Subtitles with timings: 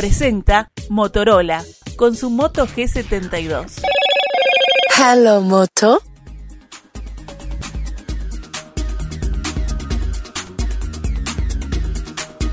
[0.00, 1.62] presenta Motorola
[1.96, 3.82] con su Moto G72.
[4.96, 6.02] Hello Moto.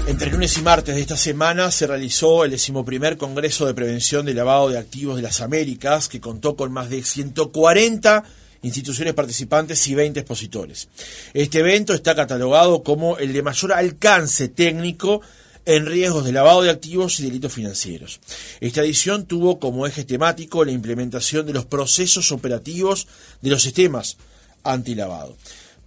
[0.08, 4.34] Entre lunes y martes de esta semana se realizó el decimoprimer Congreso de Prevención de
[4.34, 8.26] Lavado de Activos de las Américas, que contó con más de 140
[8.64, 10.90] instituciones participantes y 20 expositores.
[11.34, 15.22] Este evento está catalogado como el de mayor alcance técnico
[15.68, 18.22] en riesgos de lavado de activos y delitos financieros.
[18.62, 23.06] Esta edición tuvo como eje temático la implementación de los procesos operativos
[23.42, 24.18] de los sistemas
[24.64, 25.36] antilavado.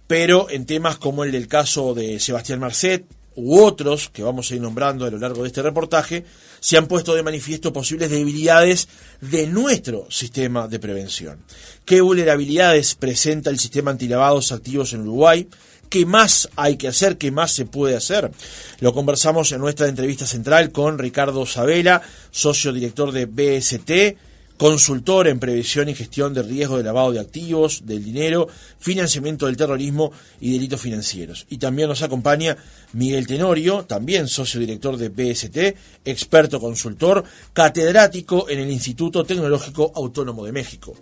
[0.05, 3.05] Pero en temas como el del caso de Sebastián Marcet,
[3.35, 6.25] u otros que vamos a ir nombrando a lo largo de este reportaje,
[6.59, 8.87] se han puesto de manifiesto posibles debilidades
[9.19, 11.39] de nuestro sistema de prevención.
[11.85, 15.47] ¿Qué vulnerabilidades presenta el sistema antilavados activos en Uruguay?
[15.91, 17.17] ¿Qué más hay que hacer?
[17.17, 18.31] ¿Qué más se puede hacer?
[18.79, 22.01] Lo conversamos en nuestra entrevista central con Ricardo Sabela,
[22.31, 24.17] socio director de BST,
[24.55, 28.47] consultor en previsión y gestión de riesgo de lavado de activos, del dinero,
[28.79, 31.45] financiamiento del terrorismo y delitos financieros.
[31.49, 32.55] Y también nos acompaña
[32.93, 40.45] Miguel Tenorio, también socio director de BST, experto consultor, catedrático en el Instituto Tecnológico Autónomo
[40.45, 40.95] de México.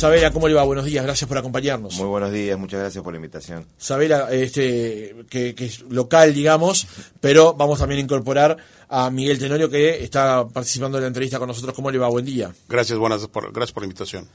[0.00, 0.62] Sabela, ¿cómo le va?
[0.62, 1.98] Buenos días, gracias por acompañarnos.
[1.98, 3.66] Muy buenos días, muchas gracias por la invitación.
[3.76, 6.86] Sabela, este, que, que es local, digamos,
[7.20, 8.56] pero vamos también a incorporar
[8.92, 11.74] a Miguel Tenorio, que está participando en la entrevista con nosotros.
[11.74, 12.08] ¿Cómo le va?
[12.08, 12.52] Buen día.
[12.68, 14.28] Gracias, buenas, por, gracias por la invitación.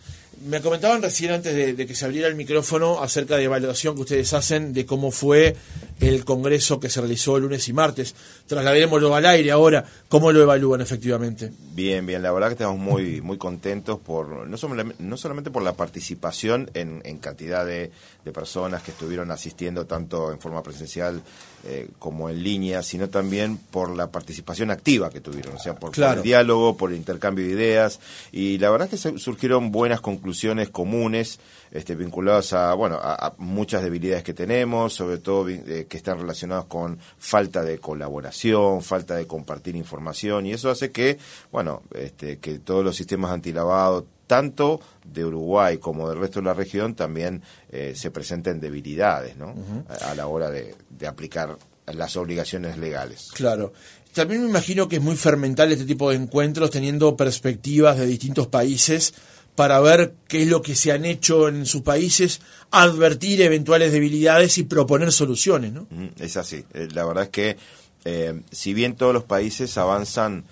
[0.47, 4.01] Me comentaban recién antes de, de, que se abriera el micrófono acerca de evaluación que
[4.01, 5.55] ustedes hacen de cómo fue
[5.99, 8.15] el congreso que se realizó el lunes y martes.
[8.47, 9.83] Trasladémoslo al aire ahora.
[10.07, 11.51] ¿Cómo lo evalúan efectivamente?
[11.73, 12.21] Bien, bien.
[12.21, 16.71] La verdad que estamos muy, muy contentos por no, solamente, no solamente por la participación
[16.73, 17.91] en, en cantidad de,
[18.23, 21.21] de, personas que estuvieron asistiendo tanto en forma presencial
[21.65, 25.91] eh, como en línea, sino también por la participación activa que tuvieron, o sea, por,
[25.91, 26.11] Claro.
[26.13, 27.99] por el diálogo, por el intercambio de ideas.
[28.31, 31.39] Y la verdad que se- surgieron buenas conclusiones comunes
[31.71, 36.19] este, vinculadas a, bueno, a, a muchas debilidades que tenemos, sobre todo eh, que están
[36.19, 41.17] relacionadas con falta de colaboración, falta de compartir información, y eso hace que,
[41.51, 46.53] bueno, este, que todos los sistemas antilavado, tanto de Uruguay como del resto de la
[46.53, 49.53] región, también eh, se presenten debilidades, ¿no?
[49.89, 53.29] a, a la hora de, de aplicar las obligaciones legales.
[53.33, 53.73] Claro.
[54.13, 58.47] También me imagino que es muy fermental este tipo de encuentros teniendo perspectivas de distintos
[58.47, 59.13] países
[59.55, 64.57] para ver qué es lo que se han hecho en sus países, advertir eventuales debilidades
[64.57, 65.87] y proponer soluciones, ¿no?
[65.89, 66.63] Mm, Es así.
[66.73, 67.57] Eh, La verdad es que
[68.05, 70.43] eh, si bien todos los países avanzan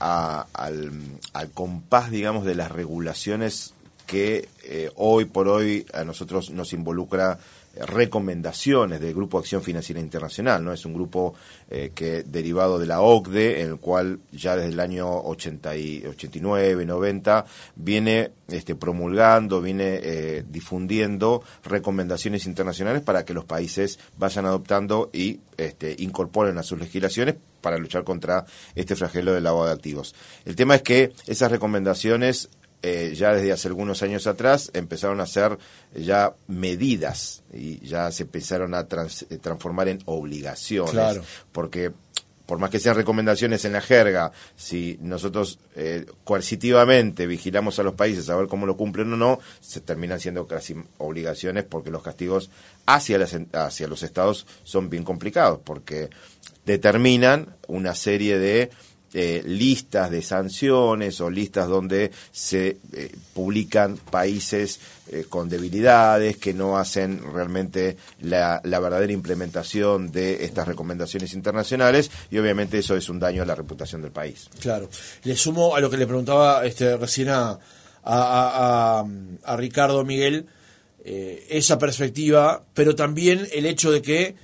[0.00, 0.92] a- al,
[1.32, 3.74] al compás, digamos, de las regulaciones
[4.06, 7.38] que eh, hoy por hoy a nosotros nos involucra
[7.76, 10.72] recomendaciones del Grupo Acción Financiera Internacional, ¿no?
[10.72, 11.34] Es un grupo
[11.70, 16.06] eh, que derivado de la OCDE, en el cual ya desde el año 80 y
[16.06, 17.44] 89, 90
[17.76, 25.40] viene este, promulgando, viene eh, difundiendo recomendaciones internacionales para que los países vayan adoptando y
[25.56, 30.14] este, incorporen a sus legislaciones para luchar contra este flagelo del lavado de activos.
[30.44, 32.50] El tema es que esas recomendaciones
[32.86, 35.56] eh, ya desde hace algunos años atrás empezaron a ser
[35.96, 40.92] ya medidas y ya se empezaron a trans- eh, transformar en obligaciones.
[40.92, 41.22] Claro.
[41.50, 41.92] Porque
[42.44, 47.94] por más que sean recomendaciones en la jerga, si nosotros eh, coercitivamente vigilamos a los
[47.94, 52.02] países a ver cómo lo cumplen o no, se terminan siendo casi obligaciones porque los
[52.02, 52.50] castigos
[52.84, 56.10] hacia, las, hacia los estados son bien complicados, porque
[56.66, 58.70] determinan una serie de
[59.14, 64.80] eh, listas de sanciones o listas donde se eh, publican países
[65.10, 72.10] eh, con debilidades que no hacen realmente la, la verdadera implementación de estas recomendaciones internacionales
[72.30, 74.48] y obviamente eso es un daño a la reputación del país.
[74.60, 74.90] Claro.
[75.22, 77.58] Le sumo a lo que le preguntaba este, recién a,
[78.04, 80.46] a, Ricardo Miguel,
[81.04, 84.34] eh, esa perspectiva, pero también el hecho de que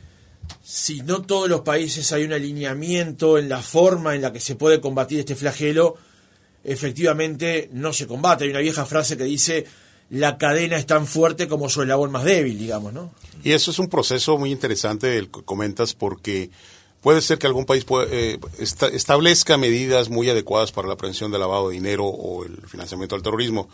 [0.62, 4.54] si no todos los países hay un alineamiento en la forma en la que se
[4.56, 5.96] puede combatir este flagelo,
[6.64, 8.44] efectivamente no se combate.
[8.44, 9.66] Hay una vieja frase que dice
[10.10, 13.12] la cadena es tan fuerte como su eslabón más débil, digamos, ¿no?
[13.44, 16.50] Y eso es un proceso muy interesante el que comentas porque
[17.00, 21.40] puede ser que algún país eh, esta- establezca medidas muy adecuadas para la prevención del
[21.40, 23.68] lavado de dinero o el financiamiento del terrorismo.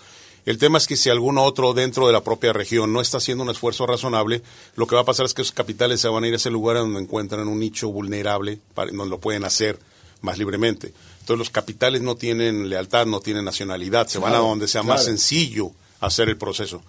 [0.46, 3.42] El tema es que si algún otro dentro de la propia región no está haciendo
[3.42, 4.42] un esfuerzo razonable,
[4.76, 6.50] lo que va a pasar es que esos capitales se van a ir a ese
[6.50, 9.80] lugar donde encuentran un nicho vulnerable, para, donde lo pueden hacer
[10.20, 10.94] más libremente.
[11.18, 14.94] Entonces los capitales no tienen lealtad, no tienen nacionalidad, se van a donde sea claro.
[14.94, 16.80] más sencillo hacer el proceso.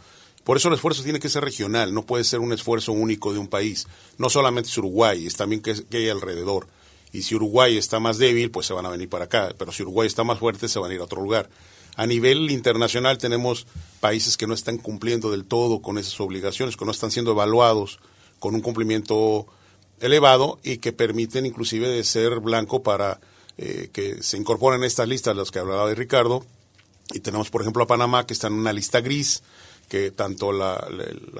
[0.43, 3.39] Por eso el esfuerzo tiene que ser regional, no puede ser un esfuerzo único de
[3.39, 3.87] un país.
[4.19, 6.67] No solamente es Uruguay, es también que, que hay alrededor.
[7.11, 9.55] Y si Uruguay está más débil, pues se van a venir para acá.
[9.57, 11.49] Pero si Uruguay está más fuerte, se van a ir a otro lugar.
[11.97, 13.65] A nivel internacional tenemos
[13.99, 17.99] países que no están cumpliendo del todo con esas obligaciones, que no están siendo evaluados
[18.37, 19.47] con un cumplimiento
[19.99, 23.19] elevado y que permiten inclusive de ser blanco para
[23.57, 26.45] eh, que se incorporen estas listas, las que hablaba de Ricardo.
[27.13, 29.41] Y tenemos, por ejemplo, a Panamá, que está en una lista gris,
[29.89, 30.85] que tanto la,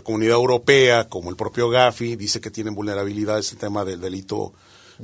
[0.03, 4.53] comunidad europea como el propio Gafi dice que tienen vulnerabilidades en el tema del delito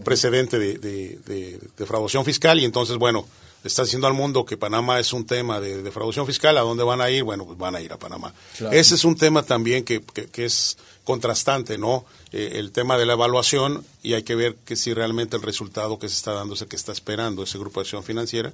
[0.03, 2.57] precedente de, de, de defraudación fiscal.
[2.59, 3.27] Y entonces, bueno,
[3.63, 7.01] está diciendo al mundo que Panamá es un tema de defraudación fiscal, ¿a dónde van
[7.01, 7.23] a ir?
[7.23, 8.33] Bueno, pues van a ir a Panamá.
[8.71, 12.05] Ese es un tema también que, que, es contrastante, ¿no?
[12.31, 15.97] Eh, el tema de la evaluación y hay que ver que si realmente el resultado
[15.99, 18.53] que se está dando es el que está esperando ese grupo de acción financiera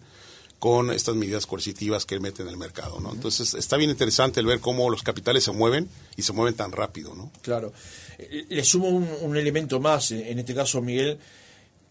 [0.59, 3.13] con estas medidas coercitivas que meten en el mercado, ¿no?
[3.13, 6.71] Entonces está bien interesante el ver cómo los capitales se mueven y se mueven tan
[6.71, 7.31] rápido, ¿no?
[7.41, 7.71] Claro.
[8.17, 11.17] Eh, le sumo un, un elemento más, en este caso, Miguel,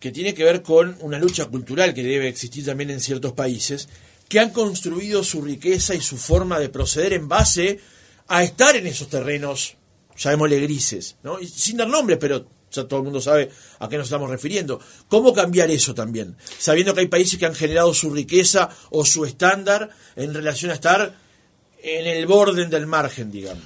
[0.01, 3.89] que tiene que ver con una lucha cultural que debe existir también en ciertos países,
[4.29, 7.81] que han construido su riqueza y su forma de proceder en base
[8.29, 9.77] a estar en esos terrenos,
[10.17, 11.39] llamémosle grises, ¿no?
[11.39, 14.81] sin dar nombres, pero ya todo el mundo sabe a qué nos estamos refiriendo.
[15.09, 16.37] ¿Cómo cambiar eso también?
[16.59, 20.75] Sabiendo que hay países que han generado su riqueza o su estándar en relación a
[20.75, 21.15] estar
[21.81, 23.63] en el borde del margen, digamos.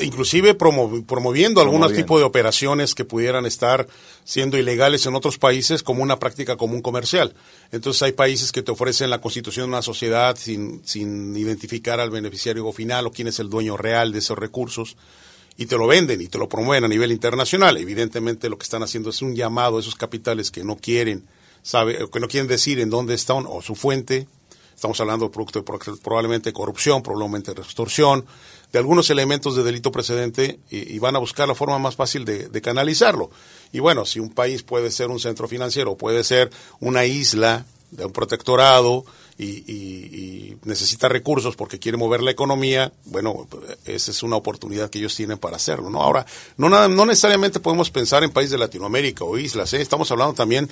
[0.00, 3.86] Inclusive promoviendo algunos tipos de operaciones que pudieran estar
[4.24, 7.34] siendo ilegales en otros países como una práctica común comercial.
[7.70, 12.10] Entonces hay países que te ofrecen la constitución de una sociedad sin, sin identificar al
[12.10, 14.96] beneficiario final o quién es el dueño real de esos recursos
[15.56, 17.76] y te lo venden y te lo promueven a nivel internacional.
[17.76, 21.26] Evidentemente lo que están haciendo es un llamado a esos capitales que no quieren,
[21.62, 24.26] sabe, que no quieren decir en dónde están o su fuente
[24.80, 28.24] Estamos hablando de producto de probablemente corrupción, probablemente de extorsión,
[28.72, 32.62] de algunos elementos de delito precedente y, van a buscar la forma más fácil de,
[32.62, 33.30] canalizarlo.
[33.72, 36.50] Y bueno, si un país puede ser un centro financiero, puede ser
[36.80, 39.04] una isla de un protectorado
[39.36, 43.46] y, necesita recursos porque quiere mover la economía, bueno,
[43.84, 45.90] esa es una oportunidad que ellos tienen para hacerlo.
[45.90, 46.00] ¿no?
[46.00, 46.24] Ahora,
[46.56, 49.82] no, no necesariamente podemos pensar en países de Latinoamérica o islas, ¿eh?
[49.82, 50.70] estamos hablando también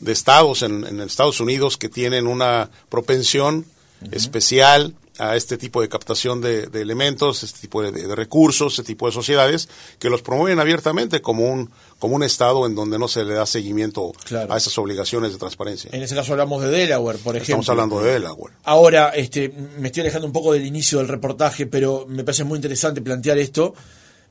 [0.00, 3.66] de estados en, Estados Unidos que tienen una propensión
[4.12, 9.12] especial a este tipo de captación de, elementos, este tipo de, recursos, este tipo de
[9.12, 13.34] sociedades, que los promueven abiertamente como un, como un Estado en donde no se le
[13.34, 14.12] da seguimiento
[14.48, 15.90] a esas obligaciones de transparencia.
[15.92, 17.60] En ese caso hablamos de Delaware, por ejemplo.
[17.62, 18.54] Estamos hablando de Delaware.
[18.64, 19.48] Ahora, este,
[19.78, 23.38] me estoy alejando un poco del inicio del reportaje, pero me parece muy interesante plantear
[23.38, 23.74] esto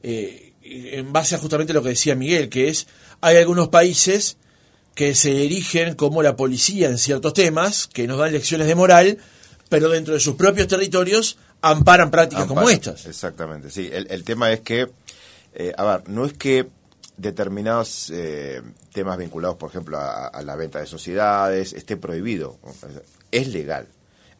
[0.03, 2.87] eh, en base a justamente lo que decía Miguel, que es,
[3.21, 4.37] hay algunos países
[4.95, 9.17] que se erigen como la policía en ciertos temas, que nos dan lecciones de moral,
[9.69, 13.05] pero dentro de sus propios territorios amparan prácticas como estas.
[13.05, 13.89] Exactamente, sí.
[13.91, 14.87] El, tema es que,
[15.53, 16.69] eh, a ver, no es que
[17.17, 18.61] determinados eh,
[18.93, 22.57] temas vinculados, por ejemplo, a, a, la venta de sociedades, esté prohibido.
[23.31, 23.87] Es legal.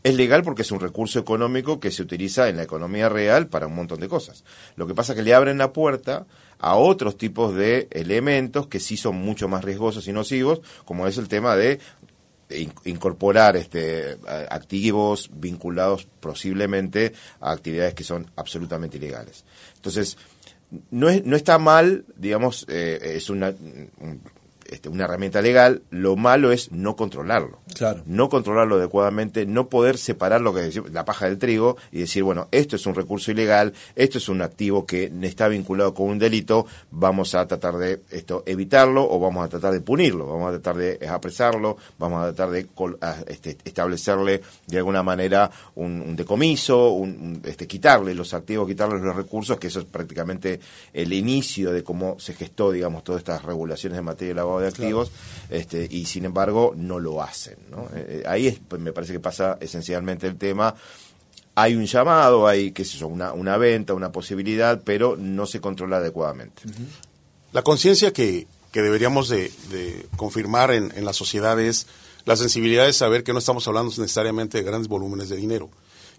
[0.04, 3.68] Es legal porque es un recurso económico que se utiliza en la economía real para
[3.68, 4.44] un montón de cosas.
[4.76, 6.28] Lo que pasa es que le abren la puerta
[6.60, 11.18] a otros tipos de elementos que sí son mucho más riesgosos y nocivos, como es
[11.18, 11.80] el tema de
[12.86, 14.18] incorporar este
[14.50, 19.46] activos vinculados posiblemente a actividades que son absolutamente ilegales.
[19.76, 20.18] Entonces,
[20.92, 23.54] no, es, no está mal, digamos, eh, es una,
[24.66, 27.60] este, una herramienta legal, lo malo es no controlarlo.
[27.76, 28.04] Claro.
[28.06, 32.24] No controlarlo adecuadamente, no poder separar lo que decimos, la paja del trigo y decir,
[32.24, 36.20] bueno, esto es un recurso ilegal, esto es un activo que está vinculado con un
[36.20, 40.60] delito, vamos a tratar de esto evitarlo o vamos a tratar de punirlo, vamos a
[40.60, 42.68] tratar de apresarlo, vamos a tratar de
[43.28, 49.58] este, establecerle de alguna manera un, decomiso, un, este, quitarle los activos, quitarle los recursos,
[49.60, 50.60] que eso es prácticamente
[50.94, 54.68] el inicio de cómo se gestó, digamos, todas estas regulaciones de materia de lavado de
[54.68, 55.12] activos,
[55.50, 57.58] este, y sin embargo no lo hacen.
[57.94, 60.76] Eh, eh, ahí es, pues, me parece que pasa esencialmente el tema.
[61.56, 65.62] Hay un llamado, hay qué sé yo, una, una venta, una posibilidad, pero no se
[65.62, 66.64] controla adecuadamente.
[67.54, 69.52] La conciencia que, que, deberíamos de,
[70.18, 71.88] confirmar en, en la sociedad es
[72.26, 75.70] la sensibilidad de saber que no estamos hablando necesariamente de grandes volúmenes de dinero,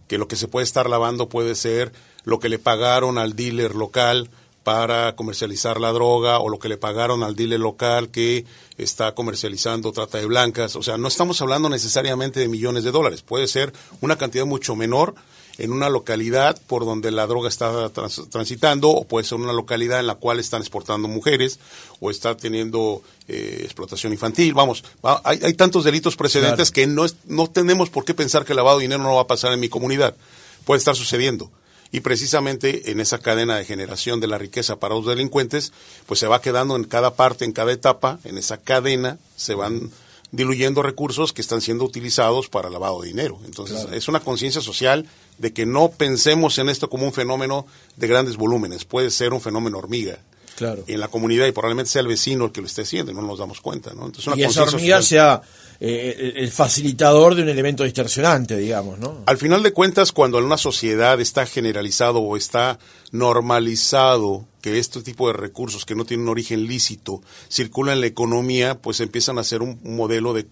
[0.09, 1.93] que lo que se puede estar lavando puede ser
[2.25, 4.31] lo que le pagaron al dealer local
[4.67, 8.45] para comercializar la droga o lo que le pagaron al dealer local que
[8.77, 10.75] está comercializando trata de blancas.
[10.75, 13.23] O sea, no estamos hablando necesariamente de millones de dólares.
[13.23, 15.15] Puede ser una cantidad mucho menor
[15.59, 20.09] en una localidad por donde la droga está transitando o puede ser una localidad en
[20.09, 21.61] la cual están exportando mujeres
[22.01, 24.53] o está teniendo eh, explotación infantil.
[24.53, 24.83] Vamos,
[25.23, 28.79] hay, hay, tantos delitos precedentes que no, no tenemos por qué pensar que el lavado
[28.79, 30.17] de dinero no va a pasar en mi comunidad.
[30.65, 31.53] Puede estar sucediendo
[31.93, 35.73] y precisamente en esa cadena de generación de la riqueza para los delincuentes,
[36.07, 39.91] pues se va quedando en cada parte, en cada etapa, en esa cadena se van
[40.33, 43.39] diluyendo recursos que están siendo utilizados para lavado de dinero.
[43.45, 45.07] Entonces, es una conciencia social
[45.39, 47.67] de que no pensemos en esto como un fenómeno
[47.97, 50.19] de grandes volúmenes, puede ser un fenómeno hormiga.
[50.57, 50.85] Claro.
[50.87, 53.39] En la comunidad y probablemente sea el vecino el que lo esté haciendo no nos
[53.39, 53.93] damos cuenta.
[53.95, 54.07] ¿no?
[54.07, 55.03] Entonces, una y esa hormiga social.
[55.03, 55.43] sea
[55.79, 59.23] eh, el facilitador de un elemento distorsionante, digamos, ¿no?
[59.27, 62.79] Al final de cuentas, cuando en una sociedad está generalizado o está
[63.13, 68.07] normalizado que este tipo de recursos que no tienen un origen lícito circulan en la
[68.07, 70.47] economía, pues empiezan a ser un modelo de,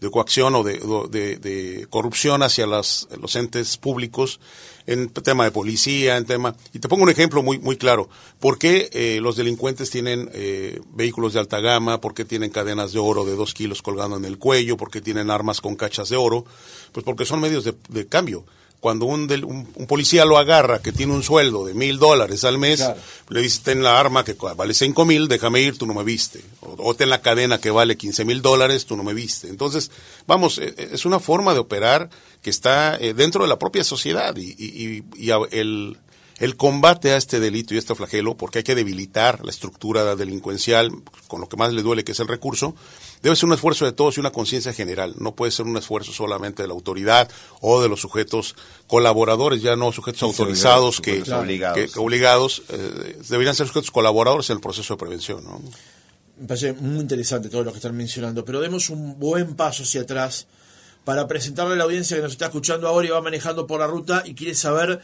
[0.00, 0.78] de coacción o de,
[1.10, 4.38] de- de corrupción hacia las- los entes públicos
[4.86, 6.54] en tema de policía, en tema...
[6.72, 8.08] Y te pongo un ejemplo muy, muy claro.
[8.40, 12.00] ¿Por qué eh, los delincuentes tienen eh, vehículos de alta gama?
[12.00, 14.76] ¿Por qué tienen cadenas de oro de dos kilos colgando en el cuello?
[14.78, 16.46] ¿Por qué tienen armas con cachas de oro?
[16.92, 18.44] Pues porque son medios de cambio.
[18.80, 22.44] Cuando un, del- un, un policía lo agarra, que tiene un sueldo de mil dólares
[22.44, 22.96] al mes, Claro.
[23.28, 26.40] le dice, ten la arma que vale cinco mil, déjame ir, tú no me viste.
[26.60, 29.48] O, o ten la cadena que vale 15 mil dólares, tú no me viste.
[29.48, 29.90] Entonces,
[30.28, 32.08] vamos, eh, eh, es una forma de operar
[32.40, 35.96] que está eh, dentro de la propia sociedad y, y- y- y el,
[36.38, 40.90] el combate a este delito y este flagelo, porque hay que debilitar la estructura delincuencial
[41.26, 42.76] con lo que más le duele, que es el recurso,
[43.22, 45.14] debe ser un esfuerzo de todos y una conciencia general.
[45.18, 47.28] No puede ser un esfuerzo solamente de la autoridad
[47.60, 48.54] o de los sujetos
[48.86, 51.76] colaboradores, ya no sujetos autorizados que, sujetos obligados.
[51.76, 55.42] que- que obligados, eh, deberían ser sujetos colaboradores en el proceso de prevención.
[55.44, 55.60] ¿no?
[56.38, 60.02] Me parece muy interesante todo lo que están mencionando, pero demos un buen paso hacia
[60.02, 60.46] atrás
[61.04, 63.86] para presentarle a la audiencia que nos está escuchando ahora y va manejando por la
[63.88, 65.00] ruta y quiere saber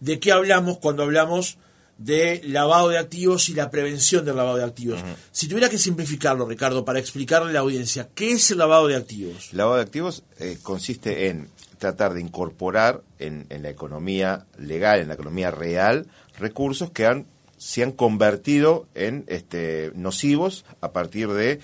[0.00, 1.58] de qué hablamos cuando hablamos
[1.98, 5.00] de lavado de activos y la prevención del lavado de activos.
[5.32, 8.96] Si tuviera que simplificarlo, Ricardo, para explicarle a la audiencia, ¿qué es el lavado de
[8.96, 9.48] activos?
[9.52, 11.48] El lavado de activos eh, consiste en
[11.78, 16.06] tratar de incorporar en, en la economía legal, en la economía real,
[16.38, 17.26] recursos que han,
[17.56, 21.60] se han convertido en este, nocivos a partir de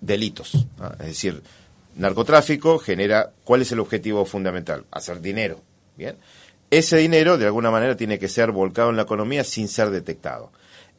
[0.00, 0.66] delitos.
[1.00, 1.42] Es decir,
[1.96, 4.84] narcotráfico genera, ¿cuál es el objetivo fundamental?
[4.90, 5.60] Hacer dinero.
[5.96, 6.16] Bien.
[6.72, 10.52] Ese dinero, de alguna manera, tiene que ser volcado en la economía sin ser detectado.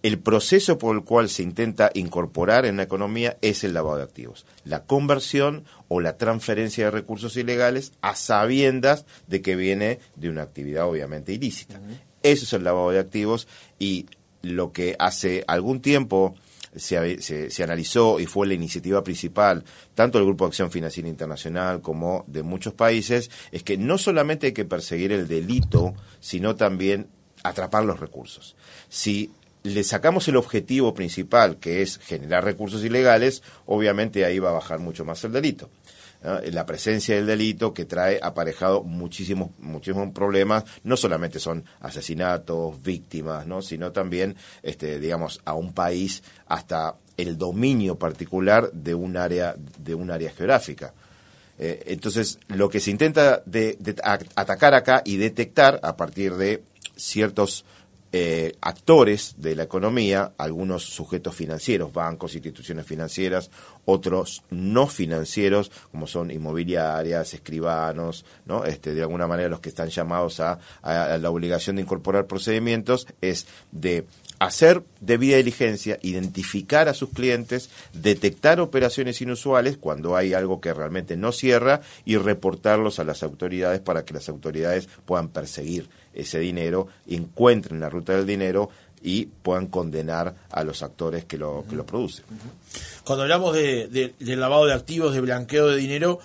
[0.04, 4.04] El proceso por el cual se intenta incorporar en la economía es el lavado de
[4.04, 4.46] activos.
[4.66, 10.44] La conversión o la transferencia de recursos ilegales a sabiendas de que viene de una
[10.44, 11.82] actividad obviamente ilícita.
[12.22, 13.48] Eso es el lavado de activos
[13.80, 14.06] y
[14.44, 16.36] lo que hace algún tiempo
[16.76, 19.64] se, se analizó y fue la iniciativa principal,
[19.96, 24.48] tanto del Grupo de Acción Financiera Internacional como de muchos países, es que no solamente
[24.48, 27.08] hay que perseguir el delito, sino también
[27.44, 28.56] atrapar los recursos.
[28.90, 29.32] Si
[29.64, 34.80] le sacamos el objetivo principal, que es generar recursos ilegales, obviamente ahí va a bajar
[34.80, 35.70] mucho más el delito.
[36.24, 43.46] La presencia del delito que trae aparejado muchísimos, muchísimos problemas, no solamente son asesinatos, víctimas,
[43.46, 43.62] ¿no?
[43.62, 49.96] sino también, este, digamos, a un país hasta el dominio particular de un área, de
[49.96, 50.94] un área geográfica.
[51.60, 53.78] Eh, entonces, lo que se intenta de,
[54.36, 56.64] atacar acá y detectar a partir de
[56.96, 57.66] ciertos
[58.12, 63.50] eh, actores de la economía, algunos sujetos financieros, bancos, instituciones financieras,
[63.86, 68.66] otros no financieros, como son inmobiliarias, escribanos, ¿no?
[68.66, 73.08] Este, de alguna manera los que están llamados a, a la obligación de incorporar procedimientos,
[73.22, 74.06] es de
[74.40, 81.16] hacer debida diligencia, identificar a sus clientes, detectar operaciones inusuales cuando hay algo que realmente
[81.16, 86.88] no cierra y reportarlos a las autoridades para que las autoridades puedan perseguir ese dinero,
[87.08, 88.70] encuentren la ruta del dinero
[89.04, 92.24] y puedan condenar a los actores que lo, que lo producen.
[93.04, 96.20] Cuando hablamos de, de- de lavado de activos, de blanqueo de dinero,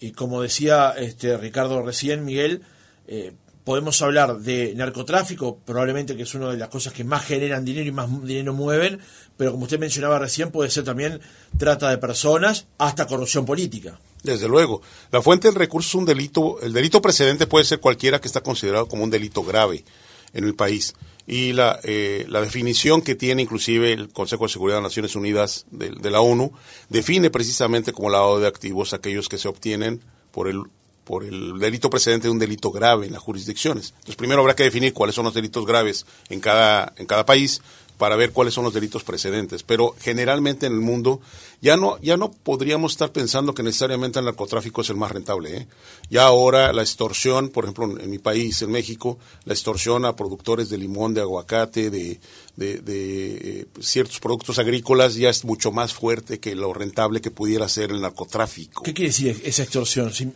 [0.00, 2.62] y como decía este Ricardo recién, Miguel,
[3.06, 3.32] eh,
[3.64, 7.86] podemos hablar de narcotráfico, probablemente que es una de las cosas que más generan dinero
[7.88, 8.98] y más dinero mueven,
[9.36, 11.20] pero como usted mencionaba recién, puede ser también
[11.58, 13.98] trata de personas hasta corrupción política.
[14.22, 14.82] Desde luego.
[15.12, 16.60] La fuente del recurso es un delito.
[16.60, 19.84] El delito precedente puede ser cualquiera que está considerado como un delito grave
[20.32, 20.94] en el país.
[21.26, 25.66] Y la, eh, la definición que tiene inclusive el Consejo de Seguridad de Naciones Unidas
[25.70, 26.52] de, de la ONU
[26.88, 30.62] define precisamente como lavado de activos aquellos que se obtienen por el
[31.06, 33.90] por el delito precedente de un delito grave en las jurisdicciones.
[33.90, 37.62] Entonces, primero habrá que definir cuáles son los delitos graves en cada, en cada país
[37.96, 39.62] para ver cuáles son los delitos precedentes.
[39.62, 41.20] Pero generalmente en el mundo
[41.66, 45.56] ya no, ya no podríamos estar pensando que necesariamente el narcotráfico es el más rentable.
[45.56, 45.66] ¿eh?
[46.08, 50.68] Ya ahora la extorsión, por ejemplo, en mi país, en México, la extorsión a productores
[50.68, 52.20] de limón, de aguacate, de,
[52.56, 57.30] de, de, eh, ciertos productos agrícolas ya es mucho más fuerte que lo rentable que
[57.32, 58.84] pudiera ser el narcotráfico.
[58.84, 60.12] ¿Qué quiere decir esa extorsión?
[60.12, 60.30] Si-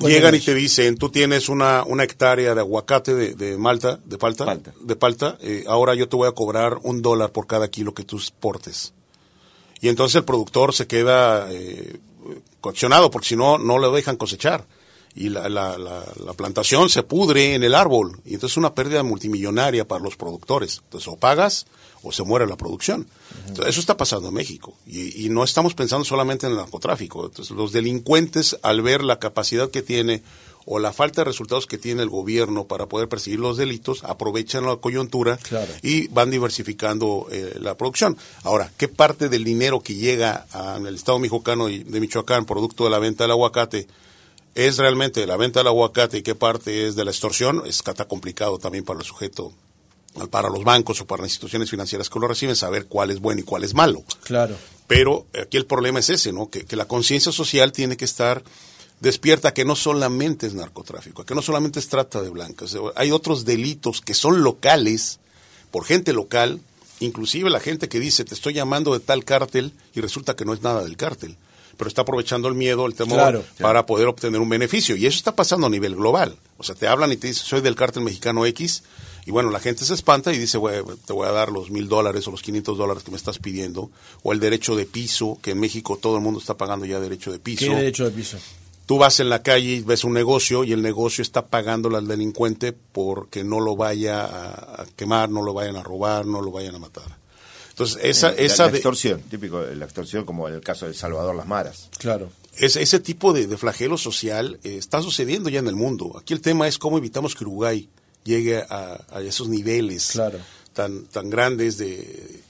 [0.00, 4.18] Llegan y te dicen, tú tienes una, una hectárea de aguacate de, de malta, de
[4.18, 4.72] palta, Palta.
[4.80, 8.04] de palta, eh, ahora yo te voy a cobrar un dólar por cada kilo que
[8.04, 8.92] tú exportes.
[9.80, 11.98] Y entonces el productor se queda eh,
[12.60, 14.66] coaccionado porque si no, no lo dejan cosechar.
[15.14, 18.20] Y la, la, la, la plantación se pudre en el árbol.
[18.26, 20.82] Y entonces es una pérdida multimillonaria para los productores.
[20.84, 21.66] Entonces o pagas
[22.02, 23.08] o se muere la producción.
[23.48, 24.76] Entonces, eso está pasando en México.
[24.86, 27.24] Y, y no estamos pensando solamente en el narcotráfico.
[27.24, 30.22] Entonces los delincuentes, al ver la capacidad que tiene
[30.68, 34.66] o la falta de resultados que tiene el gobierno para poder perseguir los delitos, aprovechan
[34.66, 35.72] la coyuntura Claro.
[35.80, 38.18] y van diversificando eh, la producción.
[38.42, 42.90] Ahora, ¿qué parte del dinero que llega al estado mexicano y de Michoacán, producto de
[42.90, 43.86] la venta del aguacate,
[44.56, 47.62] es realmente de la venta del aguacate y qué parte es de la extorsión?
[47.64, 49.52] Es está complicado también para el sujeto,
[50.30, 53.40] para los bancos o para las instituciones financieras que lo reciben, saber cuál es bueno
[53.40, 54.02] y cuál es malo.
[54.24, 54.56] Claro.
[54.88, 56.48] Pero aquí el problema es ese, ¿no?
[56.50, 58.42] Que, que la conciencia social tiene que estar
[59.00, 62.76] despierta que no solamente es narcotráfico, que no solamente es trata de blancas.
[62.96, 65.18] Hay otros delitos que son locales,
[65.70, 66.60] por gente local,
[67.00, 70.54] inclusive la gente que dice te estoy llamando de tal cártel y resulta que no
[70.54, 71.36] es nada del cártel,
[71.76, 73.44] pero está aprovechando el miedo, el temor Claro.
[73.60, 74.96] para poder obtener un beneficio.
[74.96, 76.36] Y eso está pasando a nivel global.
[76.56, 78.82] O sea, te hablan y te dicen soy del cártel mexicano X.
[79.26, 81.88] Y bueno, la gente se espanta y dice, "Güey, te voy a dar los mil
[81.88, 83.90] dólares o los 500 dólares que me estás pidiendo,
[84.22, 87.30] o el derecho de piso, que en México todo el mundo está pagando ya derecho
[87.32, 87.66] de piso.
[87.66, 88.38] ¿Qué derecho de piso?
[88.86, 92.06] Tú vas en la calle y ves un negocio y el negocio está pagándole al
[92.06, 96.52] delincuente porque no lo vaya a, a quemar, no lo vayan a robar, no lo
[96.52, 97.18] vayan a matar.
[97.70, 100.86] Entonces, esa, La- esa la, de- extorsión, típico de la extorsión como en el caso
[100.86, 101.90] de Salvador Las Maras.
[101.98, 102.30] Claro.
[102.56, 106.16] ese, ese tipo de, de flagelo social eh, está sucediendo ya en el mundo.
[106.18, 107.88] Aquí el tema es cómo evitamos que Uruguay
[108.24, 110.38] llegue a, a esos niveles Claro.
[110.72, 112.40] tan, tan grandes de,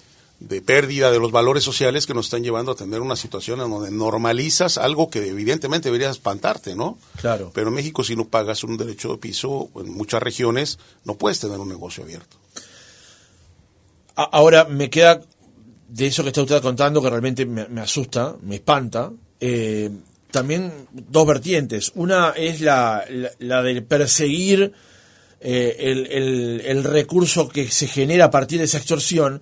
[0.41, 3.71] de pérdida de los valores sociales que nos están llevando a tener una situación en
[3.71, 6.99] donde normalizas algo que evidentemente debería espantarte, ¿no?
[7.21, 7.51] Claro.
[7.55, 11.41] Pero en México si no pagas un derecho de piso, en muchas regiones no puedes
[11.41, 12.37] tener un negocio abierto.
[14.15, 15.21] Ahora me queda
[15.89, 19.13] de eso que está usted contando que realmente me, me asusta, me espanta.
[19.41, 19.91] eh,
[20.31, 21.93] también dos vertientes.
[21.95, 24.73] Una es la, la, la de perseguir
[25.41, 29.41] eh, el, el- el recurso que se genera a partir de esa extorsión,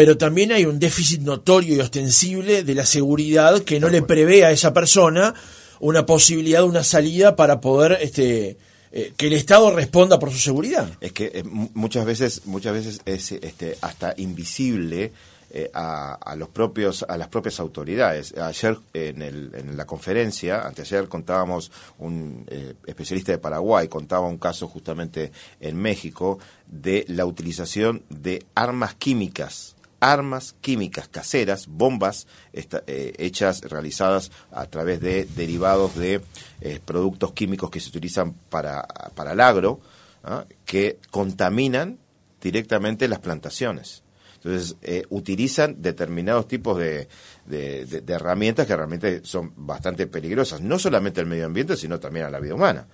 [0.00, 4.46] pero también hay un déficit notorio y ostensible de la seguridad que no le prevé
[4.46, 5.34] a esa persona
[5.78, 8.56] una posibilidad, una salida para poder este,
[8.92, 10.88] eh, que el Estado responda por su seguridad.
[11.02, 15.12] Es que eh, mu- muchas veces, muchas veces es este, hasta invisible
[15.50, 18.32] eh, a, a los propios, a las propias autoridades.
[18.38, 22.46] Ayer en, el, en la conferencia, anteayer contábamos un
[22.86, 29.76] especialista de Paraguay contaba un caso justamente en México de la utilización de armas químicas
[30.00, 36.20] armas químicas caseras, bombas eh, hechas, realizadas a través de derivados de
[36.60, 38.82] eh, productos químicos que se utilizan para,
[39.14, 39.80] para el agro,
[40.24, 40.44] ¿ah?
[40.64, 41.98] que contaminan
[42.40, 44.02] directamente las plantaciones.
[44.36, 47.08] Entonces, eh, utilizan determinados tipos de-
[47.44, 52.24] de- de herramientas que realmente son bastante peligrosas, no solamente al medio ambiente, sino también
[52.24, 52.86] a la vida humana.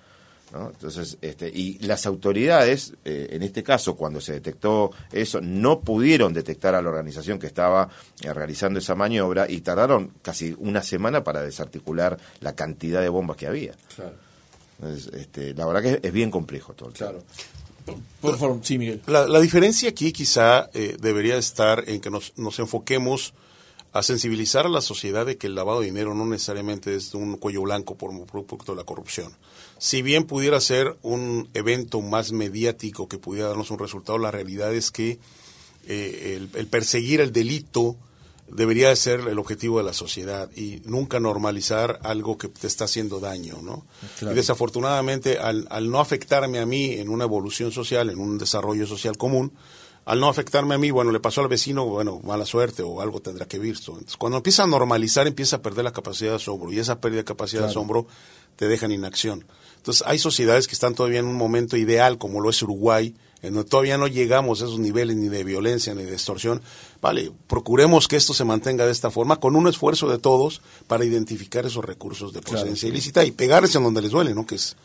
[0.53, 0.71] ¿No?
[0.71, 6.33] Entonces, este, y las autoridades, eh, en este caso, cuando se detectó eso, no pudieron
[6.33, 7.89] detectar a la organización que estaba
[8.23, 13.37] eh, realizando esa maniobra y tardaron casi una semana para desarticular la cantidad de bombas
[13.37, 13.73] que había.
[14.79, 16.95] Entonces, este, la verdad que es, es bien complejo todo el.
[16.95, 17.23] Claro.
[18.21, 19.01] Por favor, sí, Miguel.
[19.07, 23.33] La, la diferencia aquí quizá eh, debería estar en que nos, nos enfoquemos
[23.99, 27.37] a sensibilizar a la sociedad de que el lavado de dinero no necesariamente es un
[27.37, 29.33] cuello blanco por producto de la corrupción.
[29.79, 34.75] Si bien pudiera ser un evento más mediático que pudiera darnos un resultado, la realidad
[34.75, 35.19] es que
[35.87, 37.97] eh, el, el perseguir el delito
[38.49, 42.85] debería de ser el objetivo de la sociedad y nunca normalizar algo que te está
[42.85, 43.87] haciendo daño, ¿no?
[44.19, 44.33] Claro.
[44.33, 48.87] Y desafortunadamente, al, al no afectarme a mí en una evolución social, en un desarrollo
[48.87, 49.53] social común,
[50.07, 53.21] al no afectarme a mí, bueno, le pasó al vecino, bueno, mala suerte o algo
[53.21, 53.91] tendrá que visto.
[53.93, 57.19] Entonces, cuando empieza a normalizar, empieza a perder la capacidad de asombro y esa pérdida
[57.19, 58.07] de capacidad de asombro
[58.55, 59.45] te deja en inacción.
[59.79, 63.55] Entonces, hay sociedades que están todavía en un momento ideal, como lo es Uruguay, en
[63.55, 66.63] donde todavía no llegamos a esos niveles ni de violencia ni de extorsión.
[67.03, 71.05] Vale, procuremos que esto se mantenga de esta forma, con un esfuerzo de todos para
[71.05, 74.47] identificar esos recursos de procedencia ilícita y pegarles en donde les duele, ¿no?
[74.47, 74.77] Que es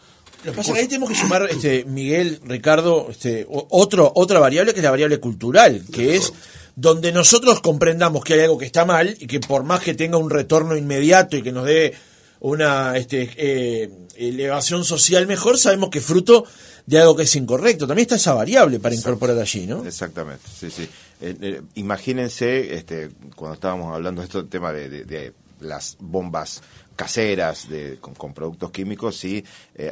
[0.44, 4.40] Lo que pasa es que ahí tenemos que sumar, este, Miguel, Ricardo, este, otro, otra
[4.40, 6.34] variable que es la variable cultural, que es
[6.76, 10.18] donde nosotros comprendamos que hay algo que está mal y que por más que tenga
[10.18, 11.94] un retorno inmediato y que nos dé
[12.40, 16.46] una este, eh, elevación social mejor, sabemos que fruto
[16.86, 17.86] de algo que es incorrecto.
[17.88, 19.86] También está esa variable para incorporar allí, ¿no?
[19.86, 20.90] Exactamente, sí, sí.
[21.22, 26.62] Eh, eh, imagínense, este, cuando estábamos hablando de este tema de, las bombas
[26.95, 29.43] caseras de, con, productos químicos, sí,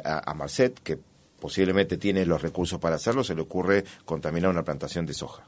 [0.03, 0.99] a, a Marcet, que
[1.39, 5.47] posiblemente tiene los recursos para hacerlo, se le ocurre contaminar una plantación de soja.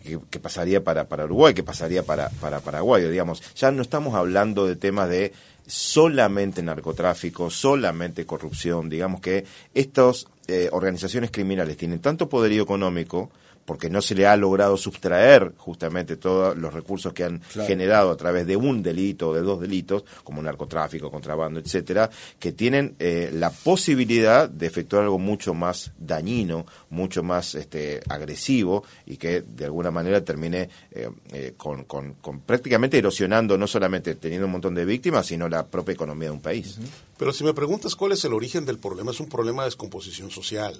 [0.00, 1.54] ¿Qué, pasaría para, para Uruguay?
[1.54, 3.08] ¿Qué pasaría para, para Paraguay?
[3.08, 5.32] Digamos, ya no estamos hablando de temas de
[5.66, 8.88] solamente narcotráfico, solamente corrupción.
[8.88, 13.30] Digamos que estas eh, organizaciones criminales tienen tanto poderío económico
[13.64, 18.16] porque no se le ha logrado sustraer justamente todos los recursos que han generado a
[18.16, 23.30] través de un delito o de dos delitos, como narcotráfico, contrabando, etcétera, que tienen eh,
[23.32, 29.64] la posibilidad de efectuar algo mucho más dañino, mucho más este, agresivo y que de
[29.64, 34.84] alguna manera termine eh, eh, con, con, prácticamente erosionando, no solamente teniendo un montón de
[34.84, 36.78] víctimas, sino la propia economía de un país.
[37.16, 40.30] Pero si me preguntas cuál es el origen del problema, es un problema de descomposición
[40.30, 40.74] social.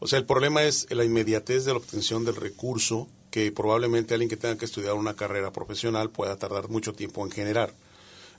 [0.00, 4.30] O sea, el problema es la inmediatez de la obtención del recurso que probablemente alguien
[4.30, 7.74] que tenga que estudiar una carrera profesional pueda tardar mucho tiempo en generar.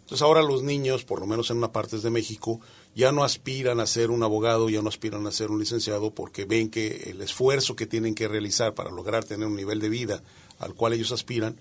[0.01, 2.59] Entonces ahora los niños, por lo menos en una parte de México,
[2.95, 6.45] ya no aspiran a ser un abogado, ya no aspiran a ser un licenciado porque
[6.45, 10.23] ven que el esfuerzo que tienen que realizar para lograr tener un nivel de vida
[10.59, 11.57] al cual ellos aspiran,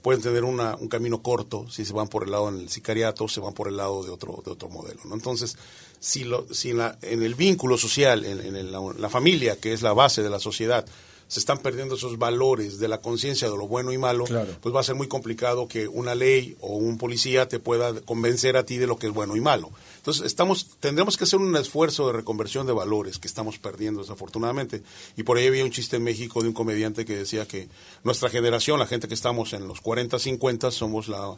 [0.00, 3.40] pueden tener una, un camino corto si se van por el lado del sicariato se
[3.40, 5.00] van por el lado de otro, de otro modelo.
[5.04, 5.14] ¿no?
[5.14, 5.56] Entonces,
[6.00, 10.30] si, lo, si en, el vínculo social, en, la, familia, que es la base de
[10.30, 10.86] la sociedad,
[11.28, 14.24] se están perdiendo esos valores de la conciencia de lo bueno y malo,
[14.60, 18.56] pues va a ser muy complicado que una ley o un policía te pueda convencer
[18.56, 19.70] a ti de lo que es bueno y malo.
[19.98, 24.82] Entonces, estamos, tendremos que hacer un esfuerzo de reconversión de valores que estamos perdiendo desafortunadamente.
[25.16, 27.68] Y por ahí había un chiste en México de un comediante que decía que
[28.02, 31.36] nuestra generación, la gente que estamos en los 40, 50, somos la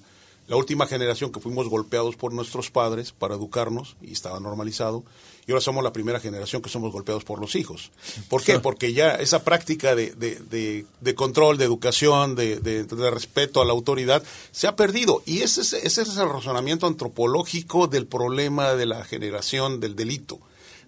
[0.52, 5.02] la última generación que fuimos golpeados por nuestros padres para educarnos y estaba normalizado,
[5.46, 7.90] y ahora somos la primera generación que somos golpeados por los hijos.
[8.28, 8.58] ¿Por qué?
[8.60, 14.22] Porque ya esa práctica de, de, de, control, de educación, de, respeto a la autoridad
[14.50, 15.22] se ha perdido.
[15.24, 20.38] Y ese es, ese es el razonamiento antropológico del problema de la generación del delito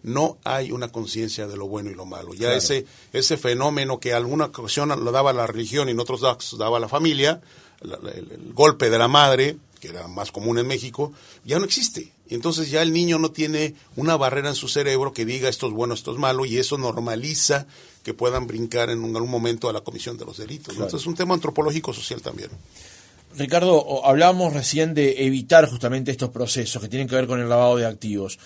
[0.02, 2.34] no hay una conciencia de lo bueno y lo malo.
[2.34, 6.20] Ya ese, ese fenómeno que alguna ocasión lo daba la religión y en otros
[6.58, 7.40] daba la familia,
[7.80, 11.12] el, golpe de la madre, que era más común en México,
[11.44, 12.12] ya no existe.
[12.30, 15.72] Entonces ya el niño no tiene una barrera en su cerebro que diga esto es
[15.72, 17.66] bueno, esto es malo, y eso normaliza
[18.02, 20.74] que puedan brincar en algún momento a la comisión de los delitos.
[20.74, 22.50] Entonces es un tema antropológico social también.
[23.36, 27.76] Ricardo, hablábamos recién de evitar justamente estos procesos que tienen que ver con el lavado
[27.76, 28.38] de activos.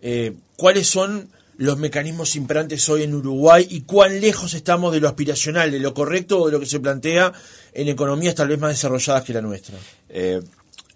[0.00, 1.30] Eh, ¿Cuáles son
[1.60, 5.92] los mecanismos imperantes hoy en Uruguay y cuán lejos estamos de lo aspiracional, de lo
[5.92, 7.34] correcto o de lo que se plantea
[7.74, 9.76] en economías tal vez más desarrolladas que la nuestra.
[10.08, 10.40] Eh,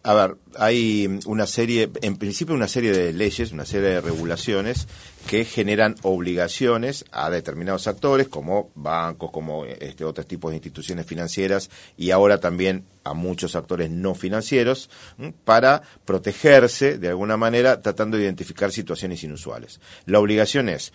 [0.06, 4.86] a ver, hay una serie, en principio una serie de leyes, una serie de regulaciones
[5.26, 11.70] que generan obligaciones a determinados actores, como bancos, como este, otros tipos de instituciones financieras
[11.96, 14.90] y ahora también a muchos actores no financieros,
[15.46, 19.80] para protegerse de alguna manera tratando de identificar situaciones inusuales.
[20.04, 20.92] La obligación es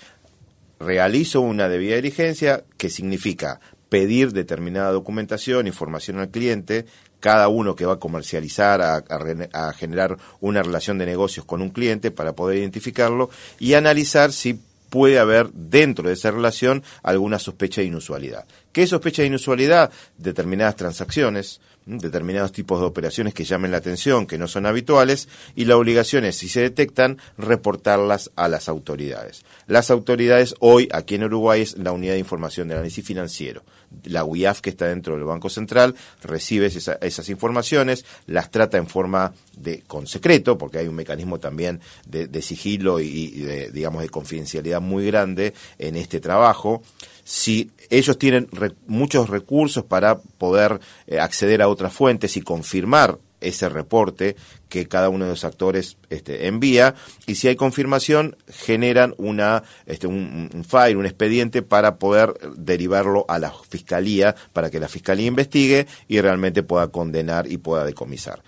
[0.79, 6.85] realizo una debida diligencia, que significa pedir determinada documentación, información al cliente,
[7.19, 12.11] cada uno que va a comercializar, a, generar una relación de negocios con un cliente
[12.11, 13.29] para poder identificarlo
[13.59, 18.45] y analizar si puede haber dentro de esa relación alguna sospecha de inusualidad.
[18.71, 19.91] ¿Qué sospecha de inusualidad?
[20.17, 25.65] Determinadas transacciones, determinados tipos de operaciones que llamen la atención, que no son habituales, y
[25.65, 29.43] la obligación es, si se detectan, reportarlas a las autoridades.
[29.67, 33.63] Las autoridades hoy, aquí en Uruguay, es la Unidad de Información de Análisis Financiero.
[34.03, 39.33] La UIAF, que está dentro del Banco Central, recibe esas informaciones, las trata en forma
[39.57, 44.81] de con secreto, porque hay un mecanismo también de, sigilo y, de, digamos, de confidencialidad
[44.81, 46.81] muy grande en este trabajo.
[47.23, 48.49] Si ellos tienen
[48.87, 54.35] muchos recursos para poder eh, acceder a otras fuentes y confirmar ese reporte
[54.67, 60.07] que cada uno de los actores este, envía y si hay confirmación generan una este,
[60.07, 65.27] un, un, file, un expediente para poder derivarlo a la fiscalía para que la fiscalía
[65.27, 68.41] investigue y realmente pueda condenar y pueda decomisar.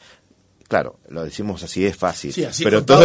[0.71, 2.33] Claro, lo decimos así, es fácil.
[2.63, 3.03] pero todo,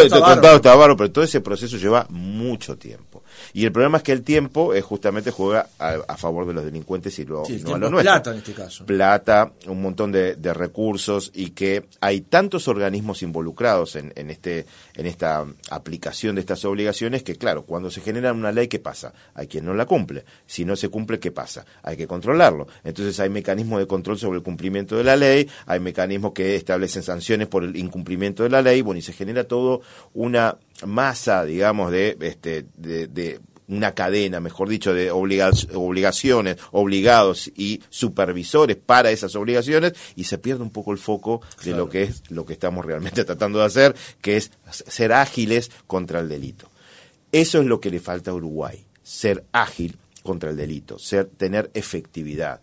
[0.95, 3.23] pero todo ese proceso lleva mucho tiempo.
[3.53, 7.19] Y el problema es que el tiempo es justamente juega a, favor de los delincuentes
[7.19, 8.01] y no a lo nuestro.
[8.01, 8.85] Plata en este caso.
[8.85, 15.05] Plata, un montón de, recursos y que hay tantos organismos involucrados en, en, este, en
[15.05, 19.13] esta aplicación de estas obligaciones que, claro, cuando se genera una ley, ¿qué pasa?
[19.35, 20.23] Hay quien no la cumple.
[20.45, 21.65] Si no se cumple, ¿qué pasa?
[21.83, 22.67] Hay que controlarlo.
[22.85, 27.03] Entonces hay mecanismos de control sobre el cumplimiento de la ley, hay mecanismos que establecen
[27.03, 29.81] sanciones por por el incumplimiento de la ley, bueno, y se genera todo
[30.13, 37.81] una masa, digamos, de, este, de, de una cadena, mejor dicho, de obligaciones, obligados y
[37.89, 42.23] supervisores para esas obligaciones y se pierde un poco el foco de lo que es
[42.29, 46.69] lo que estamos realmente tratando de hacer, que es ser ágiles contra el delito.
[47.31, 51.69] Eso es lo que le falta a Uruguay, ser ágil contra el delito, ser, tener
[51.73, 52.61] efectividad.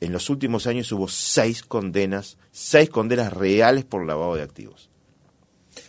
[0.00, 4.90] En los últimos años hubo seis condenas, seis condenas reales por lavado de activos.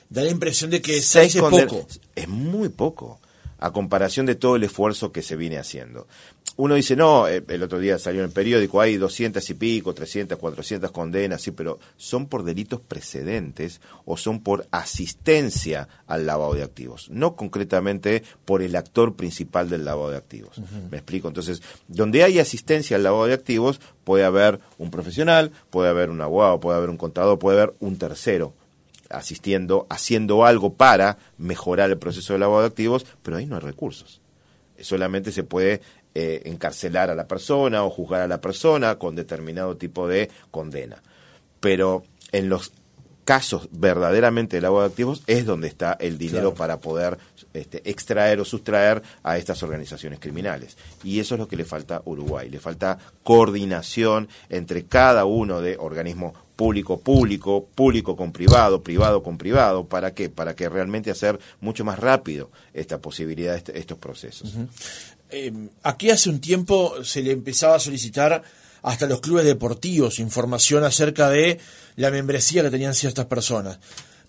[0.10, 1.88] Da la impresión de que seis, es poco.
[2.16, 3.20] Es muy poco
[3.60, 6.08] a comparación de todo el esfuerzo que se viene haciendo.
[6.56, 9.94] Uno dice, no, eh, el otro día salió en el periódico, hay 200 y pico,
[9.94, 16.56] 300, 400 condenas, sí, pero ¿son por delitos precedentes o son por asistencia al lavado
[16.56, 17.10] de activos?
[17.12, 20.60] No concretamente por el actor principal del lavado de activos.
[20.90, 21.28] ¿Me explico?
[21.28, 26.22] Entonces, donde hay asistencia al lavado de activos, puede haber un profesional, puede haber un
[26.22, 28.54] abogado, puede haber un contador, puede haber un tercero
[29.10, 33.62] asistiendo, haciendo algo para mejorar el proceso de lavado de activos, pero ahí no hay
[33.62, 34.22] recursos.
[34.80, 35.82] Solamente se puede
[36.14, 41.02] eh, encarcelar a la persona o juzgar a la persona con determinado tipo de condena.
[41.60, 42.72] Pero en los
[43.28, 47.18] casos verdaderamente de lavado de activos es donde está el dinero para poder
[47.54, 50.78] este, extraer o sustraer a estas organizaciones criminales.
[51.04, 52.50] Y eso es lo que le falta a Uruguay.
[52.50, 59.38] Le falta coordinación entre cada uno de organismos público público, público con privado, privado con
[59.38, 60.30] privado, ¿para qué?
[60.30, 64.56] Para que realmente hacer mucho más rápido esta posibilidad, este, estos procesos.
[65.30, 68.42] Eh, aquí hace un tiempo se le empezaba a solicitar
[68.82, 71.60] hasta los clubes deportivos información acerca de
[71.96, 73.80] la membresía que tenían ciertas personas.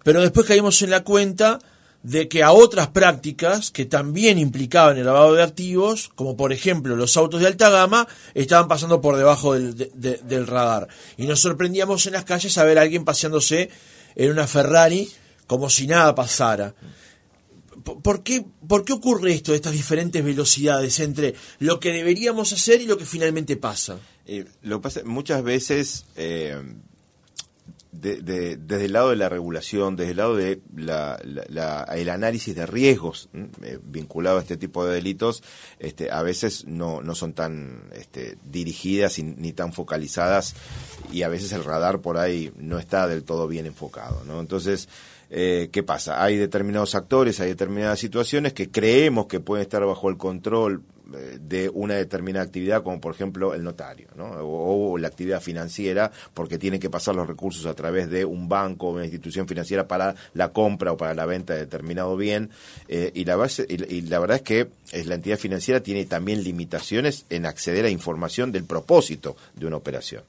[0.04, 1.58] Pero después caímos en la cuenta
[2.02, 6.96] de que a otras prácticas que también implicaban el lavado de activos, como por ejemplo
[6.96, 10.88] los autos de alta gama, estaban pasando por debajo del, radar.
[11.16, 13.70] Y nos sorprendíamos en las calles a ver a alguien paseándose
[14.14, 15.08] en una Ferrari
[15.46, 16.74] como si nada pasara.
[17.82, 22.86] ¿Por qué, ¿Por qué ocurre esto, estas diferentes velocidades entre lo que deberíamos hacer y
[22.86, 23.98] lo que finalmente pasa?
[24.26, 26.60] Eh, lo pasa muchas veces eh,
[27.92, 30.60] de, desde el lado de la regulación, desde el lado de
[31.96, 33.28] el análisis de riesgos
[33.62, 35.42] eh, vinculado a este tipo de delitos,
[35.78, 40.54] este, a veces no, no son tan este, dirigidas ni tan focalizadas
[41.12, 44.22] y a veces el radar por ahí no está del todo bien enfocado.
[44.24, 44.40] ¿no?
[44.40, 44.88] Entonces,
[45.30, 46.22] eh, ¿qué pasa?
[46.22, 51.70] Hay determinados actores, hay determinadas situaciones que creemos que pueden estar bajo el control de
[51.72, 54.30] una determinada actividad, como por ejemplo el notario, ¿no?
[54.42, 58.88] o, la actividad financiera, porque tiene que pasar los recursos a través de un banco
[58.88, 62.50] o una institución financiera para la compra o para la venta de determinado bien.
[62.88, 64.68] Eh, y, la base, y, la verdad es que
[65.04, 70.22] la entidad financiera tiene también limitaciones en acceder a información del propósito de una operación.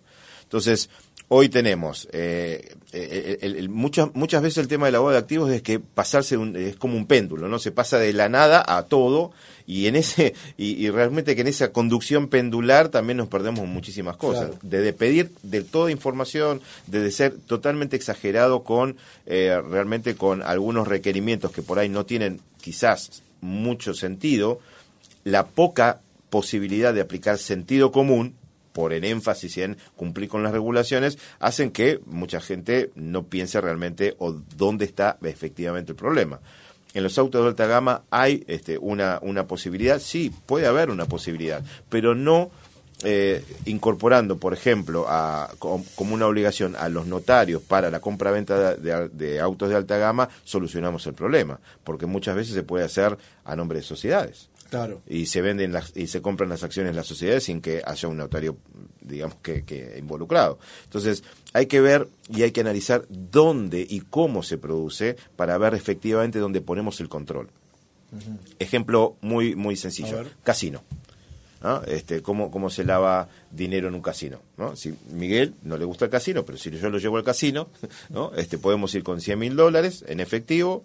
[0.43, 0.89] Entonces,
[1.31, 5.79] Hoy tenemos, eh, el, muchas, muchas veces el tema del lavado de activos es que
[5.79, 7.59] pasarse es como un péndulo, ¿no?
[7.59, 9.31] Se pasa de la nada a todo
[9.67, 14.49] y en ese y, realmente que en esa conducción pendular también nos perdemos muchísimas cosas.
[14.63, 21.51] De, pedir de toda información, de, ser totalmente exagerado con eh, realmente con algunos requerimientos
[21.51, 24.61] que por ahí no tienen quizás mucho sentido,
[25.25, 28.33] la poca posibilidad de aplicar sentido común
[28.73, 34.15] por el énfasis en cumplir con las regulaciones, hacen que mucha gente no piense realmente
[34.19, 36.39] o dónde está efectivamente el problema.
[36.93, 41.05] En los autos de alta gama hay este, una, una posibilidad, sí, puede haber una
[41.05, 42.49] posibilidad, pero no
[43.03, 49.07] eh, incorporando, por ejemplo, a, como una obligación a los notarios para la compra-venta de,
[49.09, 53.55] de, autos de alta gama, solucionamos el problema, porque muchas veces se puede hacer a
[53.55, 54.49] nombre de sociedades.
[54.69, 55.01] Claro.
[55.07, 58.07] Y se venden las, y se compran las acciones de las sociedades sin que haya
[58.07, 58.57] un notario,
[59.01, 60.59] digamos, que, que involucrado.
[60.83, 65.73] Entonces, hay que ver y hay que analizar dónde y cómo se produce para ver
[65.73, 67.49] efectivamente dónde ponemos el control.
[68.57, 70.23] Ejemplo muy, muy sencillo.
[70.43, 70.83] Casino.
[71.87, 74.39] Este, cómo, cómo se lava dinero en un casino.
[74.57, 74.75] ¿no?
[74.75, 77.67] Si Miguel no le gusta el casino, pero si yo lo llevo al casino,
[78.09, 78.31] ¿no?
[78.35, 80.83] este, podemos ir con 100 mil dólares en efectivo,